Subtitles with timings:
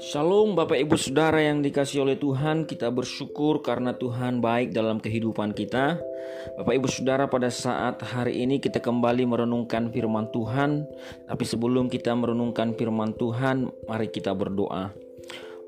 [0.00, 2.64] Shalom Bapak Ibu Saudara yang dikasih oleh Tuhan.
[2.64, 6.00] Kita bersyukur karena Tuhan baik dalam kehidupan kita.
[6.56, 10.88] Bapak Ibu Saudara pada saat hari ini kita kembali merenungkan firman Tuhan.
[11.28, 15.05] Tapi sebelum kita merenungkan firman Tuhan Mari kita berdoa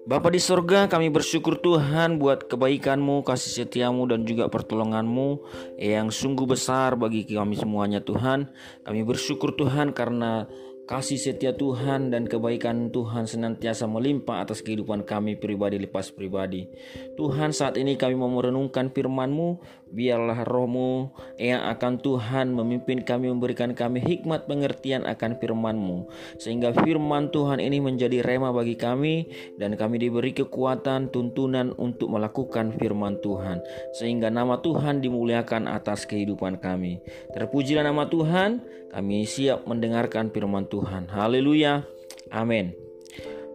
[0.09, 5.45] Bapa di sorga kami bersyukur Tuhan buat kebaikanmu, kasih setiamu dan juga pertolonganmu
[5.77, 8.49] yang sungguh besar bagi kami semuanya Tuhan.
[8.89, 10.49] Kami bersyukur Tuhan karena
[10.89, 16.65] Kasih setia Tuhan dan kebaikan Tuhan senantiasa melimpah atas kehidupan kami pribadi lepas pribadi.
[17.13, 19.61] Tuhan saat ini kami mau merenungkan firman-Mu,
[19.93, 26.09] biarlah rohmu yang akan Tuhan memimpin kami memberikan kami hikmat pengertian akan firman-Mu.
[26.41, 32.75] Sehingga firman Tuhan ini menjadi rema bagi kami dan kami diberi kekuatan tuntunan untuk melakukan
[32.77, 33.61] firman Tuhan.
[33.97, 37.01] Sehingga nama Tuhan dimuliakan atas kehidupan kami.
[37.37, 41.13] Terpujilah nama Tuhan, kami siap mendengarkan firman Tuhan.
[41.13, 41.85] Haleluya.
[42.33, 42.88] Amin.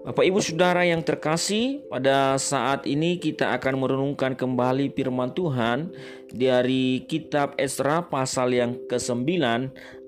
[0.04, 5.96] Bapak Ibu Saudara yang terkasih, pada saat ini kita akan merenungkan kembali firman Tuhan
[6.28, 9.24] dari kitab Esra pasal yang ke-9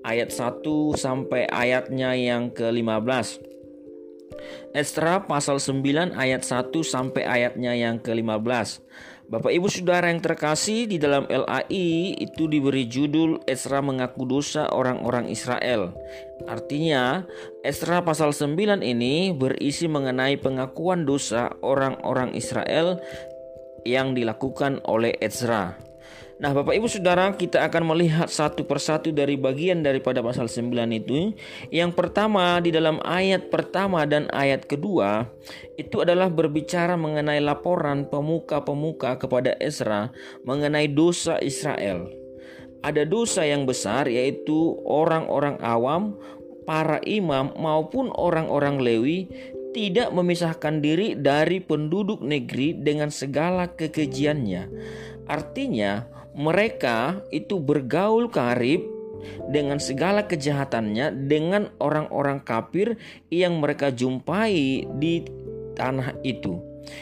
[0.04, 0.60] ayat 1
[1.00, 3.40] sampai ayatnya yang ke-15.
[4.76, 8.84] Esra pasal 9 ayat 1 sampai ayatnya yang ke-15.
[9.26, 15.26] Bapak Ibu Saudara yang terkasih di dalam LAI itu diberi judul Esra mengaku dosa orang-orang
[15.26, 15.90] Israel.
[16.46, 17.26] Artinya,
[17.66, 23.02] Esra pasal 9 ini berisi mengenai pengakuan dosa orang-orang Israel
[23.82, 25.85] yang dilakukan oleh Ezra.
[26.36, 31.32] Nah, Bapak Ibu Saudara, kita akan melihat satu persatu dari bagian daripada pasal 9 itu.
[31.72, 35.32] Yang pertama di dalam ayat pertama dan ayat kedua
[35.80, 40.12] itu adalah berbicara mengenai laporan pemuka-pemuka kepada Ezra
[40.44, 42.12] mengenai dosa Israel.
[42.84, 46.20] Ada dosa yang besar yaitu orang-orang awam,
[46.68, 49.32] para imam maupun orang-orang Lewi
[49.72, 54.68] tidak memisahkan diri dari penduduk negeri dengan segala kekejiannya.
[55.26, 58.84] Artinya, mereka itu bergaul karib
[59.48, 63.00] dengan segala kejahatannya dengan orang-orang kafir
[63.32, 65.24] yang mereka jumpai di
[65.74, 66.60] tanah itu.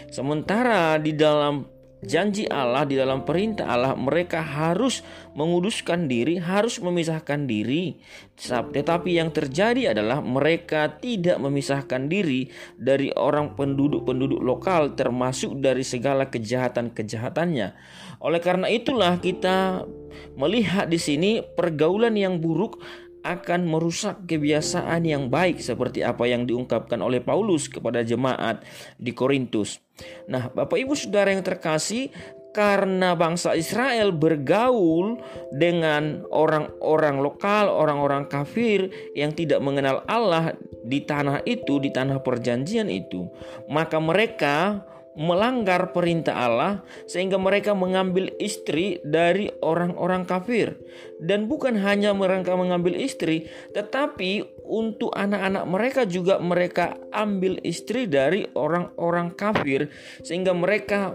[0.09, 1.75] Sementara di dalam
[2.05, 5.01] janji Allah di dalam perintah Allah mereka harus
[5.33, 7.99] menguduskan diri, harus memisahkan diri.
[8.39, 16.29] Tetapi yang terjadi adalah mereka tidak memisahkan diri dari orang penduduk-penduduk lokal termasuk dari segala
[16.29, 17.69] kejahatan-kejahatannya.
[18.25, 19.85] Oleh karena itulah kita
[20.41, 22.81] melihat di sini pergaulan yang buruk
[23.25, 28.61] akan merusak kebiasaan yang baik seperti apa yang diungkapkan oleh Paulus kepada jemaat
[29.01, 29.81] di Korintus.
[30.29, 32.13] Nah, Bapak Ibu Saudara yang terkasih,
[32.55, 35.19] karena bangsa Israel bergaul
[35.51, 40.55] dengan orang-orang lokal, orang-orang kafir yang tidak mengenal Allah
[40.85, 43.27] di tanah itu, di tanah perjanjian itu,
[43.67, 46.73] maka mereka melanggar perintah Allah
[47.07, 50.79] sehingga mereka mengambil istri dari orang-orang kafir.
[51.23, 58.47] Dan bukan hanya mereka mengambil istri tetapi untuk anak-anak mereka juga mereka ambil istri dari
[58.55, 59.89] orang-orang kafir
[60.21, 61.15] sehingga mereka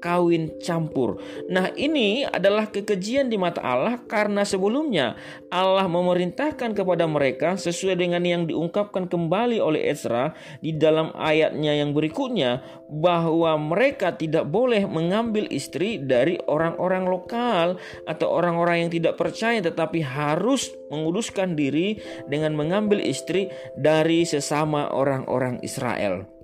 [0.00, 1.20] kawin campur.
[1.52, 5.14] Nah, ini adalah kekejian di mata Allah karena sebelumnya
[5.52, 10.32] Allah memerintahkan kepada mereka sesuai dengan yang diungkapkan kembali oleh Ezra
[10.64, 17.78] di dalam ayatnya yang berikutnya bahwa mereka tidak boleh mengambil istri dari orang-orang lokal
[18.08, 25.62] atau orang-orang yang tidak percaya tetapi harus menguduskan diri dengan mengambil istri dari sesama orang-orang
[25.62, 26.39] Israel.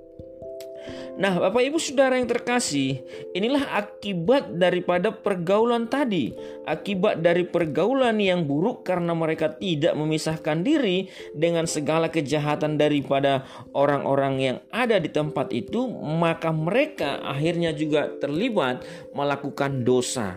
[1.17, 3.01] Nah, Bapak Ibu Saudara yang terkasih,
[3.33, 6.37] inilah akibat daripada pergaulan tadi.
[6.69, 14.35] Akibat dari pergaulan yang buruk karena mereka tidak memisahkan diri dengan segala kejahatan daripada orang-orang
[14.37, 18.85] yang ada di tempat itu, maka mereka akhirnya juga terlibat
[19.17, 20.37] melakukan dosa.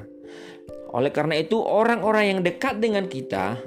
[0.96, 3.60] Oleh karena itu, orang-orang yang dekat dengan kita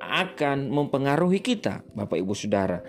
[0.00, 2.80] akan mempengaruhi kita, Bapak Ibu Saudara.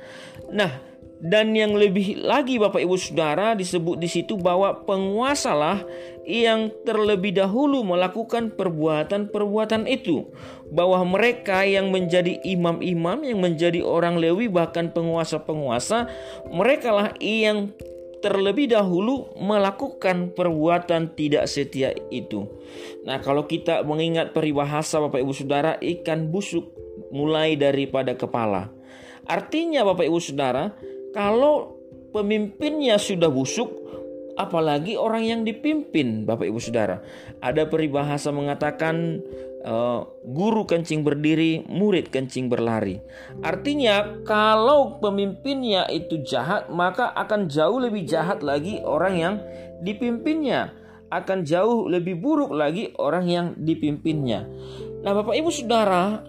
[0.52, 0.95] Nah,
[1.26, 5.82] dan yang lebih lagi Bapak Ibu Saudara disebut di situ bahwa penguasalah
[6.22, 10.30] yang terlebih dahulu melakukan perbuatan-perbuatan itu.
[10.70, 16.06] Bahwa mereka yang menjadi imam-imam, yang menjadi orang Lewi bahkan penguasa-penguasa,
[16.54, 17.74] merekalah yang
[18.22, 22.46] terlebih dahulu melakukan perbuatan tidak setia itu.
[23.02, 26.70] Nah, kalau kita mengingat peribahasa Bapak Ibu Saudara, ikan busuk
[27.10, 28.70] mulai daripada kepala.
[29.26, 30.74] Artinya Bapak Ibu Saudara,
[31.16, 31.80] kalau
[32.12, 33.72] pemimpinnya sudah busuk,
[34.36, 37.00] apalagi orang yang dipimpin, Bapak Ibu Saudara.
[37.40, 39.24] Ada peribahasa mengatakan
[39.64, 43.00] uh, guru kencing berdiri, murid kencing berlari.
[43.40, 49.36] Artinya, kalau pemimpinnya itu jahat, maka akan jauh lebih jahat lagi orang yang
[49.80, 50.76] dipimpinnya.
[51.08, 54.44] Akan jauh lebih buruk lagi orang yang dipimpinnya.
[55.00, 56.20] Nah, Bapak Ibu Saudara,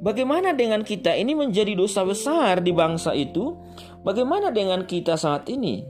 [0.00, 3.52] bagaimana dengan kita ini menjadi dosa besar di bangsa itu?
[4.00, 5.84] Bagaimana dengan kita saat ini?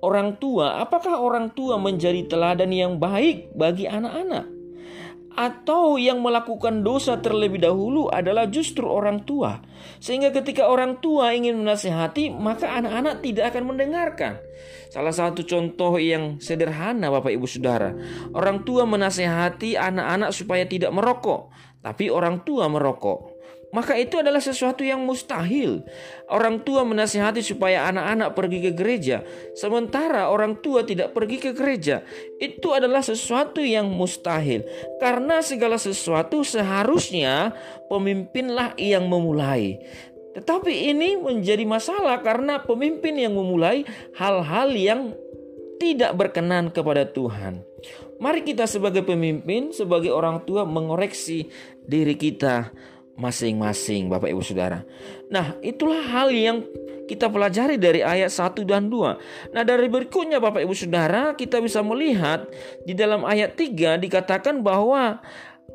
[0.00, 4.60] Orang tua, apakah orang tua menjadi teladan yang baik bagi anak-anak?
[5.30, 9.62] atau yang melakukan dosa terlebih dahulu adalah justru orang tua.
[10.02, 14.32] Sehingga ketika orang tua ingin menasehati, maka anak-anak tidak akan mendengarkan.
[14.90, 17.94] Salah satu contoh yang sederhana Bapak Ibu Saudara,
[18.34, 23.29] orang tua menasehati anak-anak supaya tidak merokok, tapi orang tua merokok
[23.70, 25.86] maka itu adalah sesuatu yang mustahil.
[26.26, 29.22] Orang tua menasihati supaya anak-anak pergi ke gereja,
[29.54, 32.02] sementara orang tua tidak pergi ke gereja.
[32.38, 34.66] Itu adalah sesuatu yang mustahil,
[34.98, 37.54] karena segala sesuatu seharusnya
[37.86, 39.78] pemimpinlah yang memulai.
[40.30, 43.82] Tetapi ini menjadi masalah karena pemimpin yang memulai
[44.14, 45.10] hal-hal yang
[45.82, 47.66] tidak berkenan kepada Tuhan.
[48.20, 51.48] Mari kita sebagai pemimpin, sebagai orang tua mengoreksi
[51.88, 52.68] diri kita
[53.20, 54.80] masing-masing Bapak Ibu Saudara.
[55.28, 56.64] Nah, itulah hal yang
[57.04, 59.52] kita pelajari dari ayat 1 dan 2.
[59.52, 62.48] Nah, dari berikutnya Bapak Ibu Saudara, kita bisa melihat
[62.88, 65.20] di dalam ayat 3 dikatakan bahwa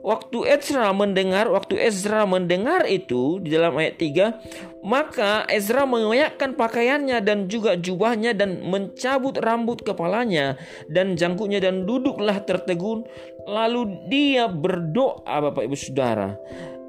[0.06, 7.20] waktu Ezra mendengar, waktu Ezra mendengar itu di dalam ayat 3, maka Ezra mengoyakkan pakaiannya
[7.26, 10.56] dan juga jubahnya dan mencabut rambut kepalanya
[10.88, 13.04] dan jangkutnya dan duduklah tertegun.
[13.46, 16.34] Lalu dia berdoa Bapak Ibu Saudara.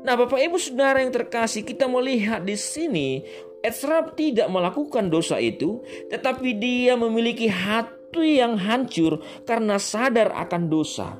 [0.07, 3.27] Nah, Bapak Ibu Saudara yang terkasih, kita melihat di sini
[3.59, 11.19] Ezra tidak melakukan dosa itu, tetapi dia memiliki hati yang hancur karena sadar akan dosa.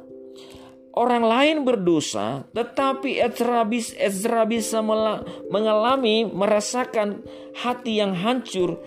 [0.95, 3.67] Orang lain berdosa, tetapi Ezra,
[3.99, 4.81] Ezra bisa
[5.51, 7.27] mengalami, merasakan
[7.59, 8.79] hati yang hancur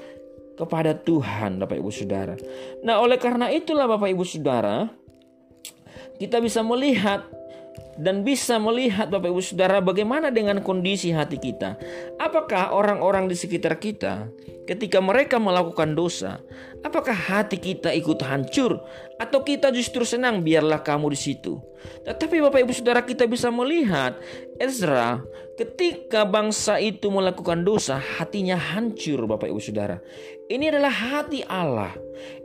[0.55, 2.39] kepada Tuhan, Bapak Ibu Saudara.
[2.87, 4.87] Nah, oleh karena itulah Bapak Ibu Saudara,
[6.17, 7.27] kita bisa melihat
[7.99, 11.75] dan bisa melihat Bapak Ibu Saudara bagaimana dengan kondisi hati kita.
[12.15, 14.31] Apakah orang-orang di sekitar kita
[14.63, 16.39] ketika mereka melakukan dosa,
[16.85, 18.79] apakah hati kita ikut hancur
[19.19, 21.59] atau kita justru senang biarlah kamu di situ.
[22.05, 24.15] Tetapi Bapak Ibu Saudara kita bisa melihat
[24.61, 25.19] Ezra
[25.59, 29.99] ketika bangsa itu melakukan dosa hatinya hancur Bapak Ibu Saudara.
[30.49, 31.93] Ini adalah hati Allah.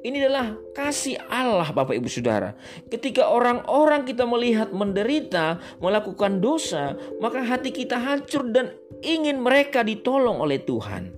[0.04, 2.56] Ini adalah kasih Allah Bapak Ibu Saudara.
[2.88, 5.43] Ketika orang-orang kita melihat menderita,
[5.78, 8.72] melakukan dosa, maka hati kita hancur dan
[9.04, 11.12] ingin mereka ditolong oleh Tuhan.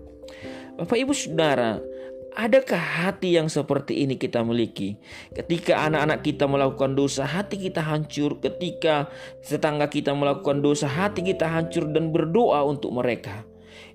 [0.76, 1.80] Bapak Ibu Saudara,
[2.36, 5.00] Adakah hati yang seperti ini kita miliki?
[5.32, 8.44] Ketika anak-anak kita melakukan dosa, hati kita hancur.
[8.44, 9.08] Ketika
[9.40, 13.40] tetangga kita melakukan dosa, hati kita hancur dan berdoa untuk mereka.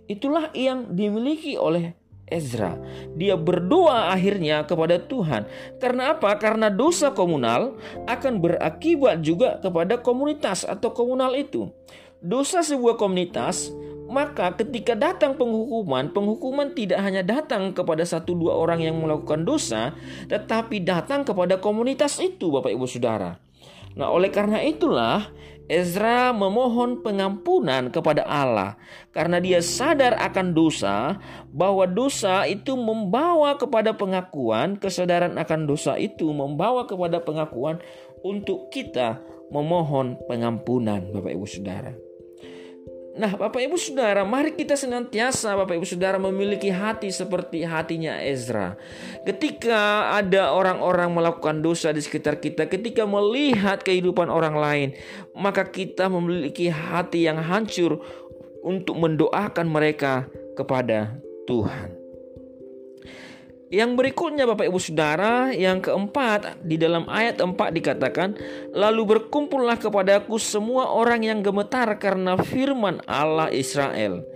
[0.10, 1.94] Itulah yang dimiliki oleh
[2.32, 2.80] Ezra.
[3.20, 5.46] Dia berdoa akhirnya kepada Tuhan.
[5.78, 6.32] Karena apa?
[6.40, 7.76] Karena dosa komunal
[8.08, 11.68] akan berakibat juga kepada komunitas atau komunal itu.
[12.24, 13.70] Dosa sebuah komunitas
[14.12, 19.96] maka ketika datang penghukuman, penghukuman tidak hanya datang kepada satu dua orang yang melakukan dosa,
[20.28, 23.40] tetapi datang kepada komunitas itu Bapak Ibu Saudara.
[23.96, 25.32] Nah oleh karena itulah
[25.72, 28.76] Ezra memohon pengampunan kepada Allah
[29.16, 31.16] karena dia sadar akan dosa
[31.48, 37.80] bahwa dosa itu membawa kepada pengakuan kesadaran akan dosa itu membawa kepada pengakuan
[38.20, 42.11] untuk kita memohon pengampunan Bapak Ibu Saudara.
[43.12, 48.80] Nah, Bapak Ibu Saudara, mari kita senantiasa Bapak Ibu Saudara memiliki hati seperti hatinya Ezra.
[49.28, 54.90] Ketika ada orang-orang melakukan dosa di sekitar kita, ketika melihat kehidupan orang lain,
[55.36, 58.00] maka kita memiliki hati yang hancur
[58.64, 61.20] untuk mendoakan mereka kepada
[61.52, 62.01] Tuhan.
[63.72, 68.36] Yang berikutnya Bapak Ibu Saudara, yang keempat di dalam ayat 4 dikatakan,
[68.76, 74.28] lalu berkumpullah kepadaku semua orang yang gemetar karena firman Allah Israel.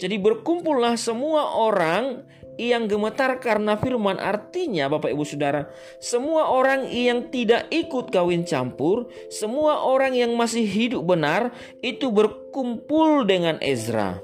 [0.00, 2.24] Jadi berkumpullah semua orang
[2.56, 5.68] yang gemetar karena firman artinya Bapak Ibu Saudara,
[6.00, 11.52] semua orang yang tidak ikut kawin campur, semua orang yang masih hidup benar
[11.84, 14.20] itu berkumpul dengan Ezra.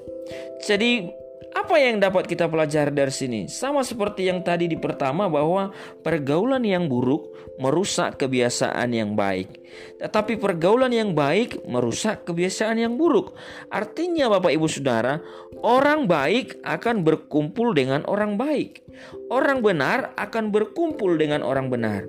[0.64, 1.12] Jadi
[1.56, 3.40] apa yang dapat kita pelajari dari sini?
[3.48, 5.72] Sama seperti yang tadi di pertama bahwa
[6.04, 9.64] pergaulan yang buruk merusak kebiasaan yang baik.
[9.96, 13.32] Tetapi pergaulan yang baik merusak kebiasaan yang buruk.
[13.72, 15.16] Artinya Bapak Ibu Saudara,
[15.64, 18.84] orang baik akan berkumpul dengan orang baik.
[19.32, 22.04] Orang benar akan berkumpul dengan orang benar.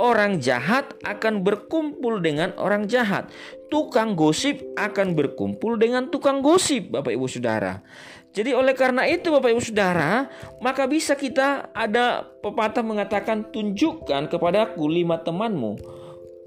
[0.00, 3.28] orang jahat akan berkumpul dengan orang jahat.
[3.68, 7.84] Tukang gosip akan berkumpul dengan tukang gosip, Bapak Ibu Saudara.
[8.30, 10.30] Jadi oleh karena itu Bapak Ibu Saudara,
[10.62, 15.74] maka bisa kita ada pepatah mengatakan tunjukkan kepadaku lima temanmu,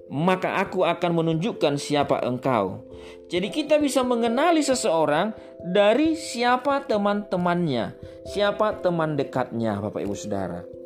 [0.08, 2.88] maka aku akan menunjukkan siapa engkau.
[3.28, 8.00] Jadi kita bisa mengenali seseorang dari siapa teman-temannya,
[8.32, 10.83] siapa teman dekatnya Bapak Ibu Saudara.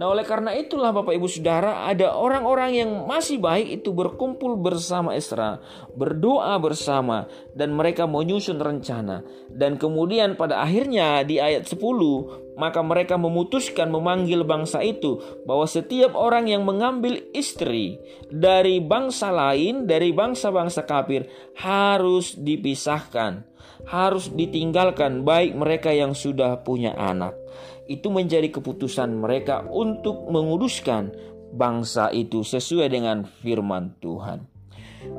[0.00, 5.12] Nah, oleh karena itulah Bapak Ibu Saudara, ada orang-orang yang masih baik itu berkumpul bersama
[5.12, 5.60] Esra,
[5.92, 9.20] berdoa bersama dan mereka menyusun rencana.
[9.52, 11.76] Dan kemudian pada akhirnya di ayat 10,
[12.56, 18.00] maka mereka memutuskan memanggil bangsa itu bahwa setiap orang yang mengambil istri
[18.32, 21.28] dari bangsa lain, dari bangsa-bangsa kafir
[21.60, 23.44] harus dipisahkan,
[23.84, 27.39] harus ditinggalkan baik mereka yang sudah punya anak
[27.90, 31.10] itu menjadi keputusan mereka untuk menguduskan
[31.50, 34.46] bangsa itu sesuai dengan firman Tuhan.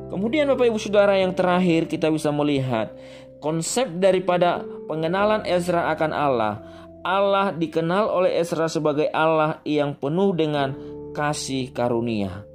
[0.08, 2.96] Kemudian Bapak Ibu Saudara yang terakhir kita bisa melihat
[3.44, 6.54] konsep daripada pengenalan Ezra akan Allah.
[7.02, 10.72] Allah dikenal oleh Ezra sebagai Allah yang penuh dengan
[11.12, 12.46] kasih karunia.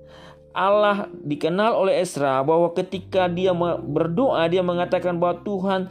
[0.57, 3.53] Allah dikenal oleh Ezra bahwa ketika dia
[3.85, 5.81] berdoa dia mengatakan bahwa Tuhan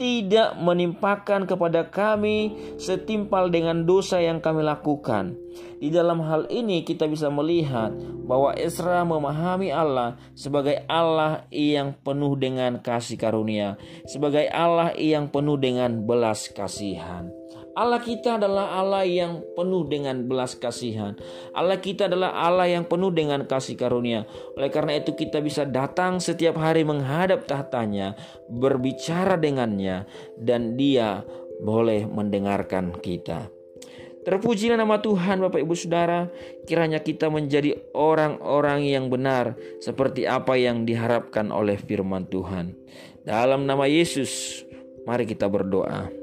[0.00, 5.36] tidak menimpakan kepada kami setimpal dengan dosa yang kami lakukan.
[5.76, 7.92] Di dalam hal ini kita bisa melihat
[8.24, 13.76] bahwa Esra memahami Allah sebagai Allah yang penuh dengan kasih karunia,
[14.08, 17.39] sebagai Allah yang penuh dengan belas kasihan.
[17.80, 21.16] Allah kita adalah Allah yang penuh dengan belas kasihan.
[21.56, 24.28] Allah kita adalah Allah yang penuh dengan kasih karunia.
[24.52, 28.20] Oleh karena itu kita bisa datang setiap hari menghadap tahtanya,
[28.52, 30.04] berbicara dengannya,
[30.36, 31.24] dan dia
[31.64, 33.48] boleh mendengarkan kita.
[34.20, 36.28] Terpujilah nama Tuhan Bapak Ibu Saudara
[36.68, 42.76] Kiranya kita menjadi orang-orang yang benar Seperti apa yang diharapkan oleh firman Tuhan
[43.24, 44.60] Dalam nama Yesus
[45.08, 46.19] Mari kita berdoa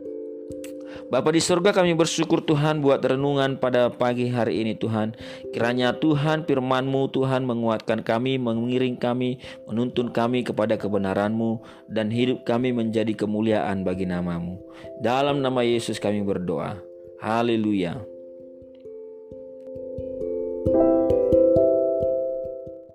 [1.07, 5.15] Bapa di surga kami bersyukur Tuhan buat renungan pada pagi hari ini Tuhan.
[5.55, 9.39] Kiranya Tuhan firman-Mu Tuhan menguatkan kami, mengiring kami,
[9.71, 14.59] menuntun kami kepada kebenaran-Mu dan hidup kami menjadi kemuliaan bagi namamu.
[14.99, 16.75] Dalam nama Yesus kami berdoa.
[17.23, 18.16] Haleluya.